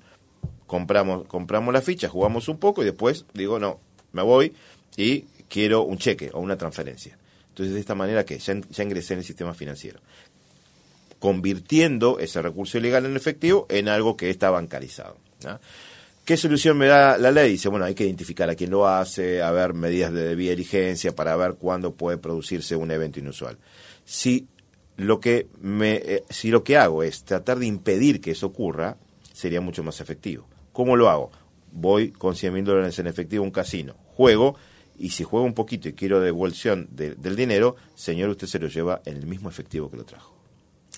[0.67, 3.81] compramos, compramos la ficha, jugamos un poco y después digo, no,
[4.13, 4.53] me voy
[4.97, 7.17] y quiero un cheque o una transferencia.
[7.49, 10.01] Entonces, de esta manera, que ya, ya ingresé en el sistema financiero,
[11.21, 15.17] convirtiendo ese recurso ilegal en efectivo en algo que está bancarizado.
[16.25, 17.53] ¿Qué solución me da la ley?
[17.53, 21.15] Dice, bueno, hay que identificar a quién lo hace, a ver medidas de debida diligencia
[21.15, 23.59] para ver cuándo puede producirse un evento inusual.
[24.05, 24.49] Si
[24.97, 28.97] lo que me, eh, si lo que hago es tratar de impedir que eso ocurra,
[29.33, 30.47] sería mucho más efectivo.
[30.75, 31.31] ¿Cómo lo hago?
[31.73, 34.57] Voy con 100 mil dólares en efectivo a un casino, juego
[34.99, 39.01] y si juego un poquito y quiero devolución del dinero, señor, usted se lo lleva
[39.07, 40.35] en el mismo efectivo que lo trajo.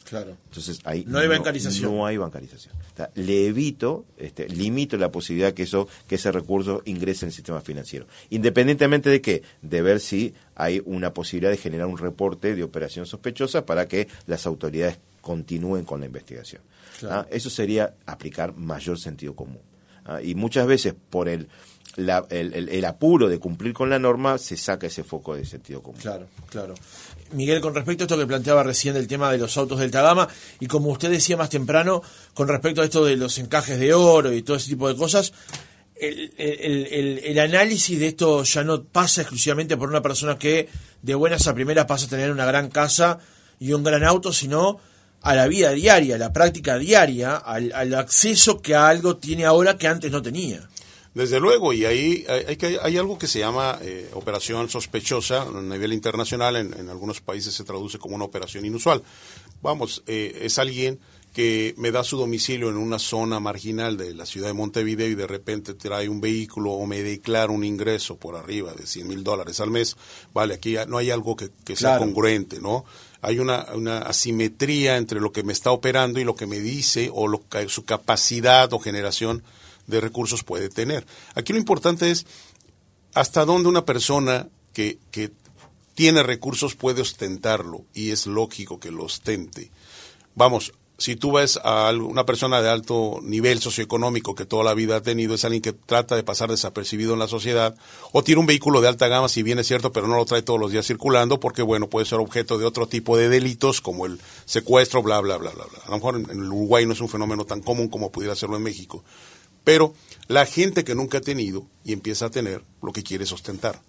[0.08, 0.36] Claro.
[0.44, 1.92] Entonces ahí No hay bancarización.
[1.92, 2.74] No hay bancarización.
[2.74, 7.28] O sea, le evito, este, limito la posibilidad que eso, que ese recurso ingrese en
[7.28, 8.06] el sistema financiero.
[8.30, 13.04] Independientemente de que, de ver si hay una posibilidad de generar un reporte de operación
[13.04, 14.98] sospechosa para que las autoridades
[15.30, 16.62] continúen con la investigación.
[17.00, 17.14] Claro.
[17.22, 17.26] ¿Ah?
[17.30, 19.60] Eso sería aplicar mayor sentido común.
[20.04, 20.22] ¿Ah?
[20.22, 21.48] Y muchas veces por el,
[21.96, 25.44] la- el, el- el apuro de cumplir con la norma se saca ese foco de
[25.44, 26.00] sentido común.
[26.00, 26.74] Claro, claro.
[27.32, 30.00] Miguel, con respecto a esto que planteaba recién del tema de los autos de alta
[30.00, 30.28] gama,
[30.60, 32.00] y como usted decía más temprano,
[32.34, 35.32] con respecto a esto de los encajes de oro y todo ese tipo de cosas,
[35.98, 40.68] el, el- el- el análisis de esto ya no pasa exclusivamente por una persona que
[41.02, 43.18] de buenas a primeras pasa a tener una gran casa
[43.58, 44.78] y un gran auto, sino
[45.22, 49.44] a la vida diaria, a la práctica diaria, al, al acceso que a algo tiene
[49.44, 50.68] ahora que antes no tenía.
[51.14, 55.42] Desde luego, y ahí hay, hay que- hay algo que se llama eh, operación sospechosa
[55.42, 59.02] a nivel internacional, en, en algunos países se traduce como una operación inusual.
[59.62, 61.00] Vamos, eh, es alguien
[61.32, 65.14] que me da su domicilio en una zona marginal de la ciudad de Montevideo y
[65.14, 69.22] de repente trae un vehículo o me declara un ingreso por arriba de 100 mil
[69.24, 69.96] dólares al mes.
[70.32, 72.04] Vale, aquí no hay algo que, que sea Claro.
[72.06, 72.84] congruente, ¿no?
[73.20, 77.10] Hay una, una asimetría entre lo que me está operando y lo que me dice
[77.12, 79.42] o lo, su capacidad o generación
[79.86, 81.06] de recursos puede tener.
[81.34, 82.26] Aquí lo importante es
[83.14, 85.32] hasta dónde una persona que, que
[85.94, 89.70] tiene recursos puede ostentarlo y es lógico que lo ostente.
[90.34, 94.96] Vamos, si tú ves a una persona de alto nivel socioeconómico que toda la vida
[94.96, 97.76] ha tenido, es alguien que trata de pasar desapercibido en la sociedad,
[98.12, 100.40] o tiene un vehículo de alta gama, si bien es cierto, pero no lo trae
[100.40, 104.06] todos los días circulando, porque bueno, puede ser objeto de otro tipo de delitos, como
[104.06, 105.78] el secuestro, bla, bla, bla, bla, bla.
[105.84, 108.62] A lo mejor en, Uruguay no es un fenómeno tan común como pudiera serlo en
[108.62, 109.04] México.
[109.64, 109.94] Pero
[110.28, 113.82] la gente que nunca ha tenido y empieza a tener, lo que quiere es ostentar.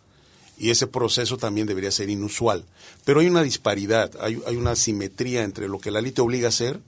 [0.58, 2.66] Y ese proceso también debería ser inusual.
[3.06, 6.48] Pero hay una disparidad, hay, hay una asimetría entre lo que la ley te obliga
[6.48, 6.82] a hacer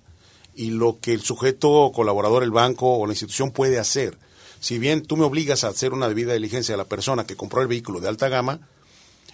[0.60, 4.18] y lo que el sujeto colaborador, el banco o la institución puede hacer.
[4.60, 7.62] Si bien tú me obligas a hacer una debida diligencia a la persona que compró
[7.62, 8.60] el vehículo de alta gama,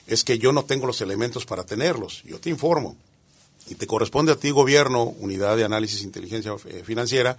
[0.06, 2.22] es que yo no tengo los elementos para tenerlos.
[2.26, 2.96] Yo te informo.
[3.68, 7.38] Y te corresponde a ti, gobierno, unidad de análisis e inteligencia eh, financiera,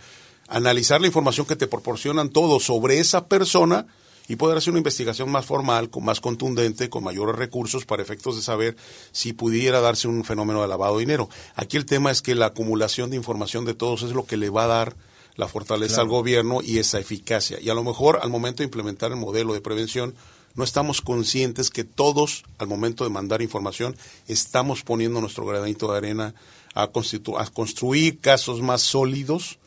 [0.48, 3.86] analizar la información que te proporcionan todos sobre esa persona
[4.28, 8.36] y poder hacer una investigación más formal, con más contundente, con mayores recursos para efectos
[8.36, 8.76] de saber
[9.12, 11.28] si pudiera darse un fenómeno de lavado de dinero.
[11.54, 14.50] Aquí el tema es que la acumulación de información de todos es lo que le
[14.50, 14.96] va a dar
[15.36, 17.58] la fortaleza al gobierno y esa eficacia.
[17.60, 20.14] Y a lo mejor al momento de implementar el modelo de prevención,
[20.54, 23.94] no estamos conscientes que todos, al momento de mandar información,
[24.26, 26.34] estamos poniendo nuestro granito de arena
[26.74, 29.58] a, a construir casos más sólidos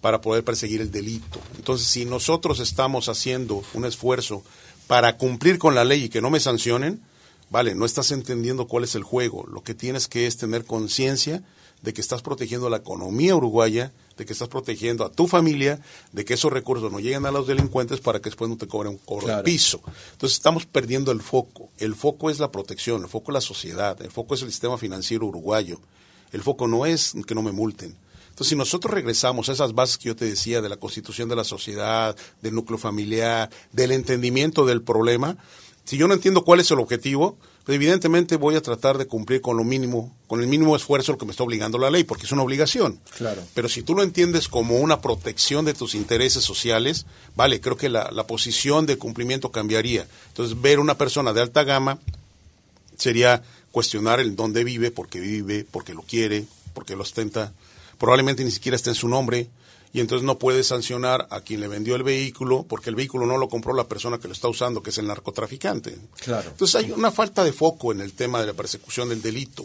[0.00, 1.40] para poder perseguir el delito.
[1.56, 4.42] Entonces, si nosotros estamos haciendo un esfuerzo
[4.86, 7.00] para cumplir con la ley y que no me sancionen,
[7.50, 9.46] vale, no estás entendiendo cuál es el juego.
[9.46, 11.42] Lo que tienes que es tener conciencia
[11.82, 15.80] de que estás protegiendo la economía uruguaya, de que estás protegiendo a tu familia,
[16.12, 18.92] de que esos recursos no lleguen a los delincuentes para que después no te cobren
[18.94, 19.38] un cobro Claro.
[19.38, 19.80] de piso.
[20.12, 21.68] Entonces estamos perdiendo el foco.
[21.78, 24.76] El foco es la protección, el foco es la sociedad, el foco es el sistema
[24.76, 25.80] financiero uruguayo.
[26.32, 27.96] El foco no es que no me multen.
[28.38, 31.34] Entonces, si nosotros regresamos a esas bases que yo te decía de la constitución de
[31.34, 35.36] la sociedad, del núcleo familiar, del entendimiento del problema,
[35.82, 39.40] si yo no entiendo cuál es el objetivo, pues evidentemente voy a tratar de cumplir
[39.40, 42.26] con lo mínimo, con el mínimo esfuerzo lo que me está obligando la ley, porque
[42.26, 43.00] es una obligación.
[43.16, 43.42] Claro.
[43.54, 47.88] Pero si tú lo entiendes como una protección de tus intereses sociales, vale, creo que
[47.88, 50.06] la, la posición de cumplimiento cambiaría.
[50.28, 51.98] Entonces, ver una persona de alta gama
[52.96, 57.02] sería cuestionar el dónde vive, por qué vive, por qué lo quiere, por qué lo
[57.02, 57.52] ostenta.
[57.98, 59.50] Probablemente ni siquiera esté en su nombre
[59.92, 63.38] y entonces no puede sancionar a quien le vendió el vehículo porque el vehículo no
[63.38, 65.96] lo compró la persona que lo está usando, que es el narcotraficante.
[66.20, 66.50] Claro.
[66.50, 69.64] Entonces hay una falta de foco en el tema de la persecución del delito.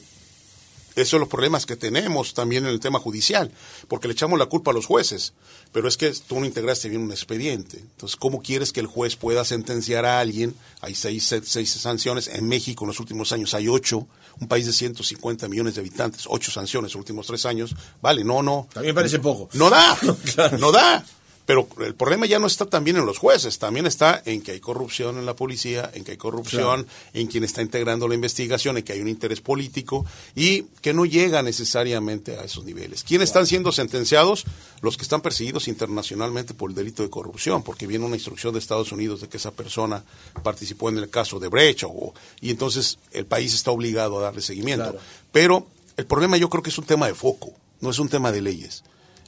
[0.96, 3.52] Esos son los problemas que tenemos también en el tema judicial,
[3.88, 5.34] porque le echamos la culpa a los jueces,
[5.72, 7.80] pero es que tú no integraste bien un expediente.
[7.80, 10.54] Entonces, ¿cómo quieres que el juez pueda sentenciar a alguien?
[10.82, 14.08] Hay seis, seis, seis sanciones, en México en los últimos años hay ocho,
[14.40, 17.76] un país de 150 millones de habitantes, ocho sanciones en los últimos tres años.
[18.02, 18.68] Vale, no, no.
[18.74, 19.50] También parece poco.
[19.54, 19.98] No da,
[20.60, 21.04] no da.
[21.46, 24.60] Pero el problema ya no está también en los jueces, también está en que hay
[24.62, 28.84] corrupción en la policía, en que hay corrupción, en quien está integrando la investigación, en
[28.84, 33.04] que hay un interés político y que no llega necesariamente a esos niveles.
[33.04, 34.46] ¿Quiénes están siendo sentenciados?
[34.82, 38.60] Los que están perseguidos internacionalmente por el delito de corrupción, porque viene una instrucción de
[38.60, 40.04] Estados Unidos de que esa persona
[40.44, 44.42] participó en el caso de Brecha o, y entonces el país está obligado a darle
[44.42, 44.92] seguimiento.
[44.92, 45.00] Claro.
[45.34, 45.68] Pero
[45.98, 48.42] el problema yo creo que es un tema de foco, no es un tema de
[48.42, 48.84] leyes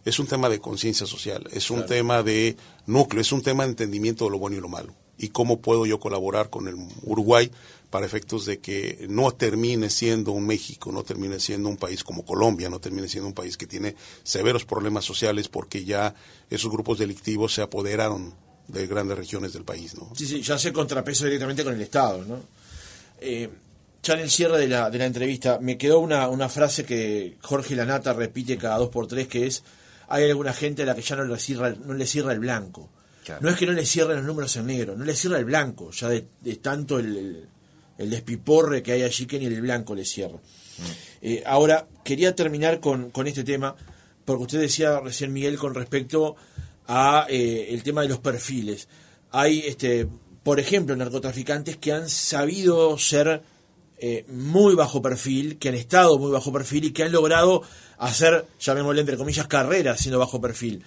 [0.06, 3.72] es un tema de conciencia social, es un tema de núcleo, es un tema de
[3.72, 4.94] entendimiento de lo bueno y lo malo.
[5.18, 7.50] y cómo puedo yo colaborar con el Uruguay
[7.90, 12.26] para efectos de que no termine siendo un México, no termine siendo un país como
[12.26, 16.14] Colombia, no termine siendo un país que tiene severos problemas sociales porque ya
[16.50, 18.34] esos grupos delictivos se apoderaron
[18.68, 19.96] de grandes regiones del país.
[19.96, 20.12] ¿no?
[20.16, 22.26] Sí, sí, ya se contrapeso directamente con el Estado.
[22.26, 22.42] ¿no?
[23.22, 23.50] Eh,
[24.04, 27.38] ya en el cierre de la, de la entrevista me quedó una, una frase que
[27.42, 29.64] Jorge Lanata repite cada dos por tres que es
[30.08, 32.90] hay alguna gente a la que ya no le cierra, no le cierra el blanco.
[33.42, 35.90] No es que no le cierren los números en negro, no le cierra el blanco,
[35.92, 36.28] ya de,
[36.62, 37.48] tanto el,
[37.98, 40.36] el, despiporre que hay allí que ni el blanco le cierra.
[40.36, 40.82] Mm.
[41.24, 43.76] Eh, ahora, quería terminar con, con, este tema,
[44.26, 46.36] porque usted decía recién, Miguel, con respecto
[46.88, 48.88] a eh, el tema de los perfiles.
[49.32, 50.08] Hay, este,
[50.44, 53.42] por ejemplo, narcotraficantes que han sabido ser
[53.98, 57.62] eh, muy bajo perfil, que han estado muy bajo perfil y que han logrado
[57.98, 60.84] hacer, llamémosle entre comillas, carreras siendo bajo perfil.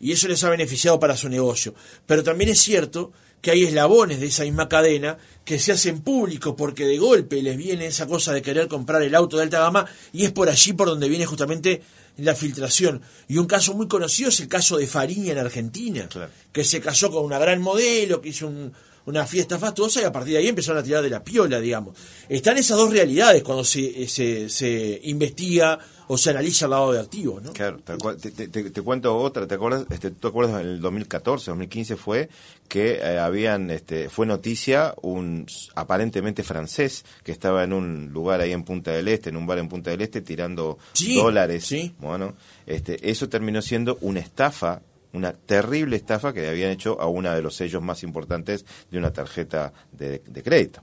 [0.00, 1.74] Y eso les ha beneficiado para su negocio.
[2.06, 6.54] Pero también es cierto que hay eslabones de esa misma cadena que se hacen públicos
[6.56, 9.86] porque de golpe les viene esa cosa de querer comprar el auto de alta gama
[10.12, 11.82] y es por allí por donde viene justamente
[12.18, 13.02] la filtración.
[13.28, 16.08] Y un caso muy conocido es el caso de Fariña en Argentina,
[16.52, 18.72] que se casó con una gran modelo, que hizo un,
[19.06, 21.96] una fiesta fastuosa y a partir de ahí empezaron a tirar de la piola, digamos.
[22.28, 25.78] Están esas dos realidades cuando se, se, se investiga
[26.08, 27.52] o se analiza el lado de activos, ¿no?
[27.52, 29.86] Claro, te, cuento otra, ¿te acuerdas?
[29.90, 32.28] Este, ¿Tú te acuerdas en el 2014, 2015 fue
[32.68, 38.52] que eh, habían, este, fue noticia un aparentemente francés que estaba en un lugar ahí
[38.52, 40.78] en Punta del Este, en un bar en Punta del Este, tirando
[41.16, 41.64] dólares.
[41.64, 41.94] Sí.
[41.98, 42.34] Bueno,
[42.66, 44.82] este, eso terminó siendo una estafa
[45.12, 49.12] una terrible estafa que habían hecho a uno de los sellos más importantes de una
[49.12, 50.82] tarjeta de, crédito.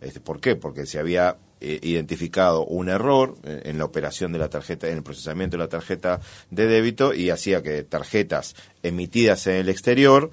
[0.00, 0.56] este, ¿Por qué?
[0.56, 4.96] Porque se había eh, identificado un error eh, en la operación de la tarjeta, en
[4.96, 10.30] el procesamiento de la tarjeta de débito y hacía que tarjetas emitidas en el exterior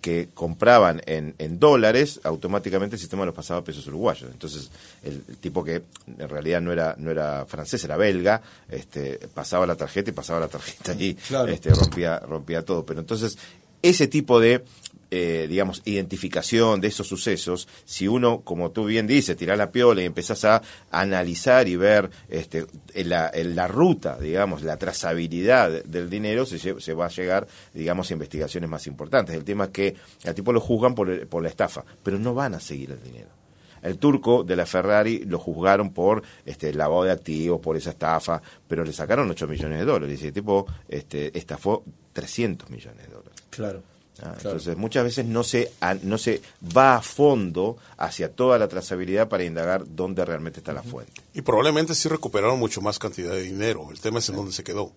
[0.00, 4.30] que compraban en, en, dólares, automáticamente el sistema los pasaba a pesos uruguayos.
[4.30, 4.70] Entonces,
[5.02, 5.82] el, tipo que
[6.18, 10.40] en realidad no era no era francés, era belga, este, pasaba la tarjeta y pasaba
[10.40, 11.16] la tarjeta y
[11.48, 12.84] este, rompía, rompía todo.
[12.86, 13.36] Pero entonces,
[13.82, 14.64] ese tipo de
[15.08, 20.02] eh, digamos, identificación de esos sucesos, si uno, como tú bien dices, tira la piola
[20.02, 26.10] y empezás a analizar y ver este, en la, la ruta, digamos, la trazabilidad del
[26.10, 29.36] dinero, se, se, va a llegar, digamos, a investigaciones más importantes.
[29.36, 32.54] El tema es que al tipo lo juzgan por, por la estafa, pero no van
[32.54, 33.45] a seguir el dinero.
[33.82, 38.40] El turco de la Ferrari lo juzgaron por este lavado de activos, por esa estafa,
[38.66, 40.22] pero le sacaron 8 millones de dólares.
[40.22, 43.34] Y el tipo este, estafó 300 millones de dólares.
[43.50, 43.82] Claro.
[44.22, 45.72] Ah, entonces, muchas veces no se,
[46.02, 46.40] no se
[46.76, 51.22] va a fondo hacia toda la trazabilidad para indagar dónde realmente está la fuente.
[51.34, 53.88] Y probablemente sí recuperaron mucho más cantidad de dinero.
[53.90, 54.92] El tema es en dónde se quedó.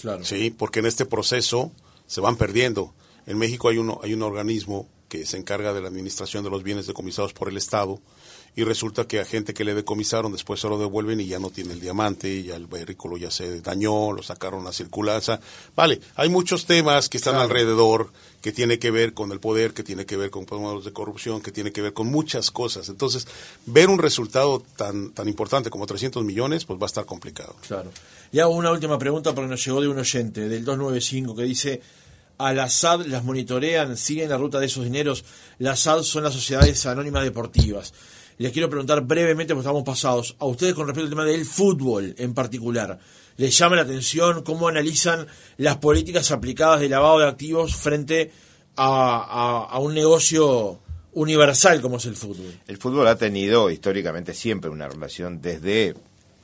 [0.00, 0.24] Claro.
[0.24, 1.70] Sí, porque en este proceso
[2.06, 2.94] se van perdiendo.
[3.26, 6.62] En México hay, uno, hay un organismo que se encarga de la administración de los
[6.62, 8.00] bienes decomisados por el Estado
[8.54, 11.50] y resulta que a gente que le decomisaron después se lo devuelven y ya no
[11.50, 15.22] tiene el diamante, ya el vehículo ya se dañó, lo sacaron a circular.
[15.74, 18.10] vale, hay muchos temas que están alrededor
[18.40, 21.42] que tiene que ver con el poder, que tiene que ver con modos de corrupción,
[21.42, 22.88] que tiene que ver con muchas cosas.
[22.88, 23.26] Entonces,
[23.66, 27.56] ver un resultado tan, tan importante como 300 millones, pues va a estar complicado.
[27.66, 27.90] Claro.
[28.32, 31.82] Y hago una última pregunta porque nos llegó de un oyente, del 295, que dice
[32.38, 35.24] al ASAD las monitorean, siguen la ruta de esos dineros.
[35.58, 37.92] Las SAD son las sociedades anónimas deportivas
[38.38, 42.14] les quiero preguntar brevemente, porque estamos pasados, a ustedes con respecto al tema del fútbol
[42.18, 42.98] en particular.
[43.36, 45.26] ¿Les llama la atención cómo analizan
[45.58, 48.30] las políticas aplicadas de lavado de activos frente
[48.76, 50.80] a, un negocio
[51.12, 52.60] universal como es el fútbol?
[52.66, 55.94] El fútbol ha tenido históricamente siempre una relación desde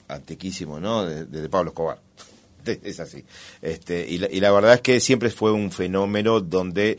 [0.09, 1.05] antiquísimo, ¿no?
[1.05, 1.99] Desde, Pablo Escobar
[2.83, 3.25] es así.
[3.61, 6.99] Este, y, y, la, verdad es que siempre fue un fenómeno donde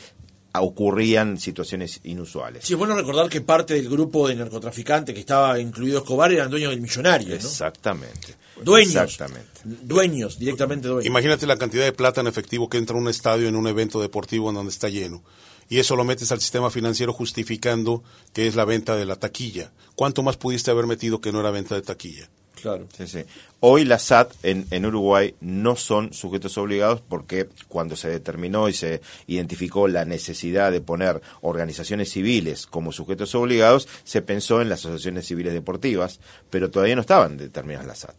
[0.62, 2.64] ocurrían situaciones inusuales.
[2.64, 6.50] Sí, es bueno recordar que parte del grupo de narcotraficantes que estaba incluido Escobar eran
[6.50, 7.30] dueños del millonario.
[7.30, 7.36] ¿no?
[7.36, 8.36] Exactamente.
[8.62, 8.96] Dueños.
[8.96, 9.50] Exactamente.
[9.64, 11.08] Dueños, directamente dueños.
[11.08, 14.00] Imagínate la cantidad de plata en efectivo que entra a un estadio en un evento
[14.00, 15.24] deportivo en donde está lleno.
[15.70, 19.72] Y eso lo metes al sistema financiero justificando que es la venta de la taquilla.
[19.96, 22.30] ¿Cuánto más pudiste haber metido que no era venta de taquilla?
[22.64, 22.88] Claro.
[22.96, 23.26] Sí, sí.
[23.60, 28.74] Hoy las SAT en, en, Uruguay no son sujetos obligados porque cuando se determinó y
[28.74, 34.80] se identificó la necesidad de poner organizaciones civiles como sujetos obligados, se pensó en las
[34.80, 38.16] asociaciones civiles deportivas, pero todavía no estaban determinadas las SAT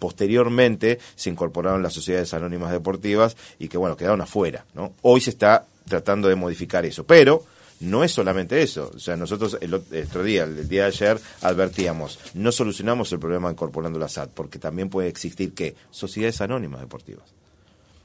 [0.00, 5.30] posteriormente se incorporaron las sociedades anónimas deportivas y que bueno quedaron afuera no hoy se
[5.30, 7.44] está tratando de modificar eso pero
[7.84, 8.90] no es solamente eso.
[8.94, 13.50] O sea, nosotros el otro día, el día de ayer, advertíamos, no solucionamos el problema
[13.50, 17.24] incorporando la SAT, porque también puede existir que sociedades anónimas deportivas.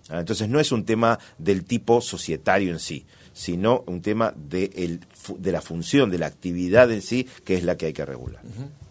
[0.10, 4.72] Ah, Entonces no es un tema del tipo societario en sí, sino un tema de,
[4.76, 5.02] el,
[5.38, 8.42] de la función, de la actividad en sí, que es la que hay que regular.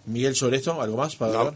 [0.07, 1.55] Miguel, sobre esto, ¿algo más para No.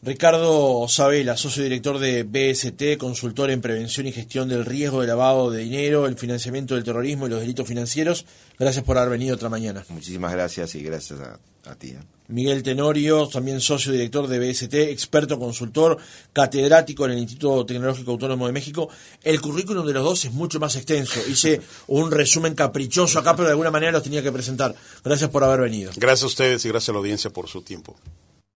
[0.00, 5.50] Ricardo Sabela, socio director de BST, consultor en prevención y gestión del riesgo de lavado
[5.50, 8.24] de dinero, el financiamiento del terrorismo y los delitos financieros.
[8.58, 9.84] Gracias por haber venido otra mañana.
[9.88, 11.88] Muchísimas gracias y gracias a, a ti.
[11.88, 11.98] ¿eh?
[12.28, 15.98] Miguel Tenorio, también socio director de BST, experto consultor,
[16.32, 18.88] catedrático en el Instituto Tecnológico Autónomo de México.
[19.24, 21.20] El currículum de los dos es mucho más extenso.
[21.28, 24.76] Hice un resumen caprichoso acá, pero de alguna manera los tenía que presentar.
[25.02, 25.90] Gracias por haber venido.
[25.96, 27.96] Gracias a ustedes y gracias a la audiencia por su tiempo.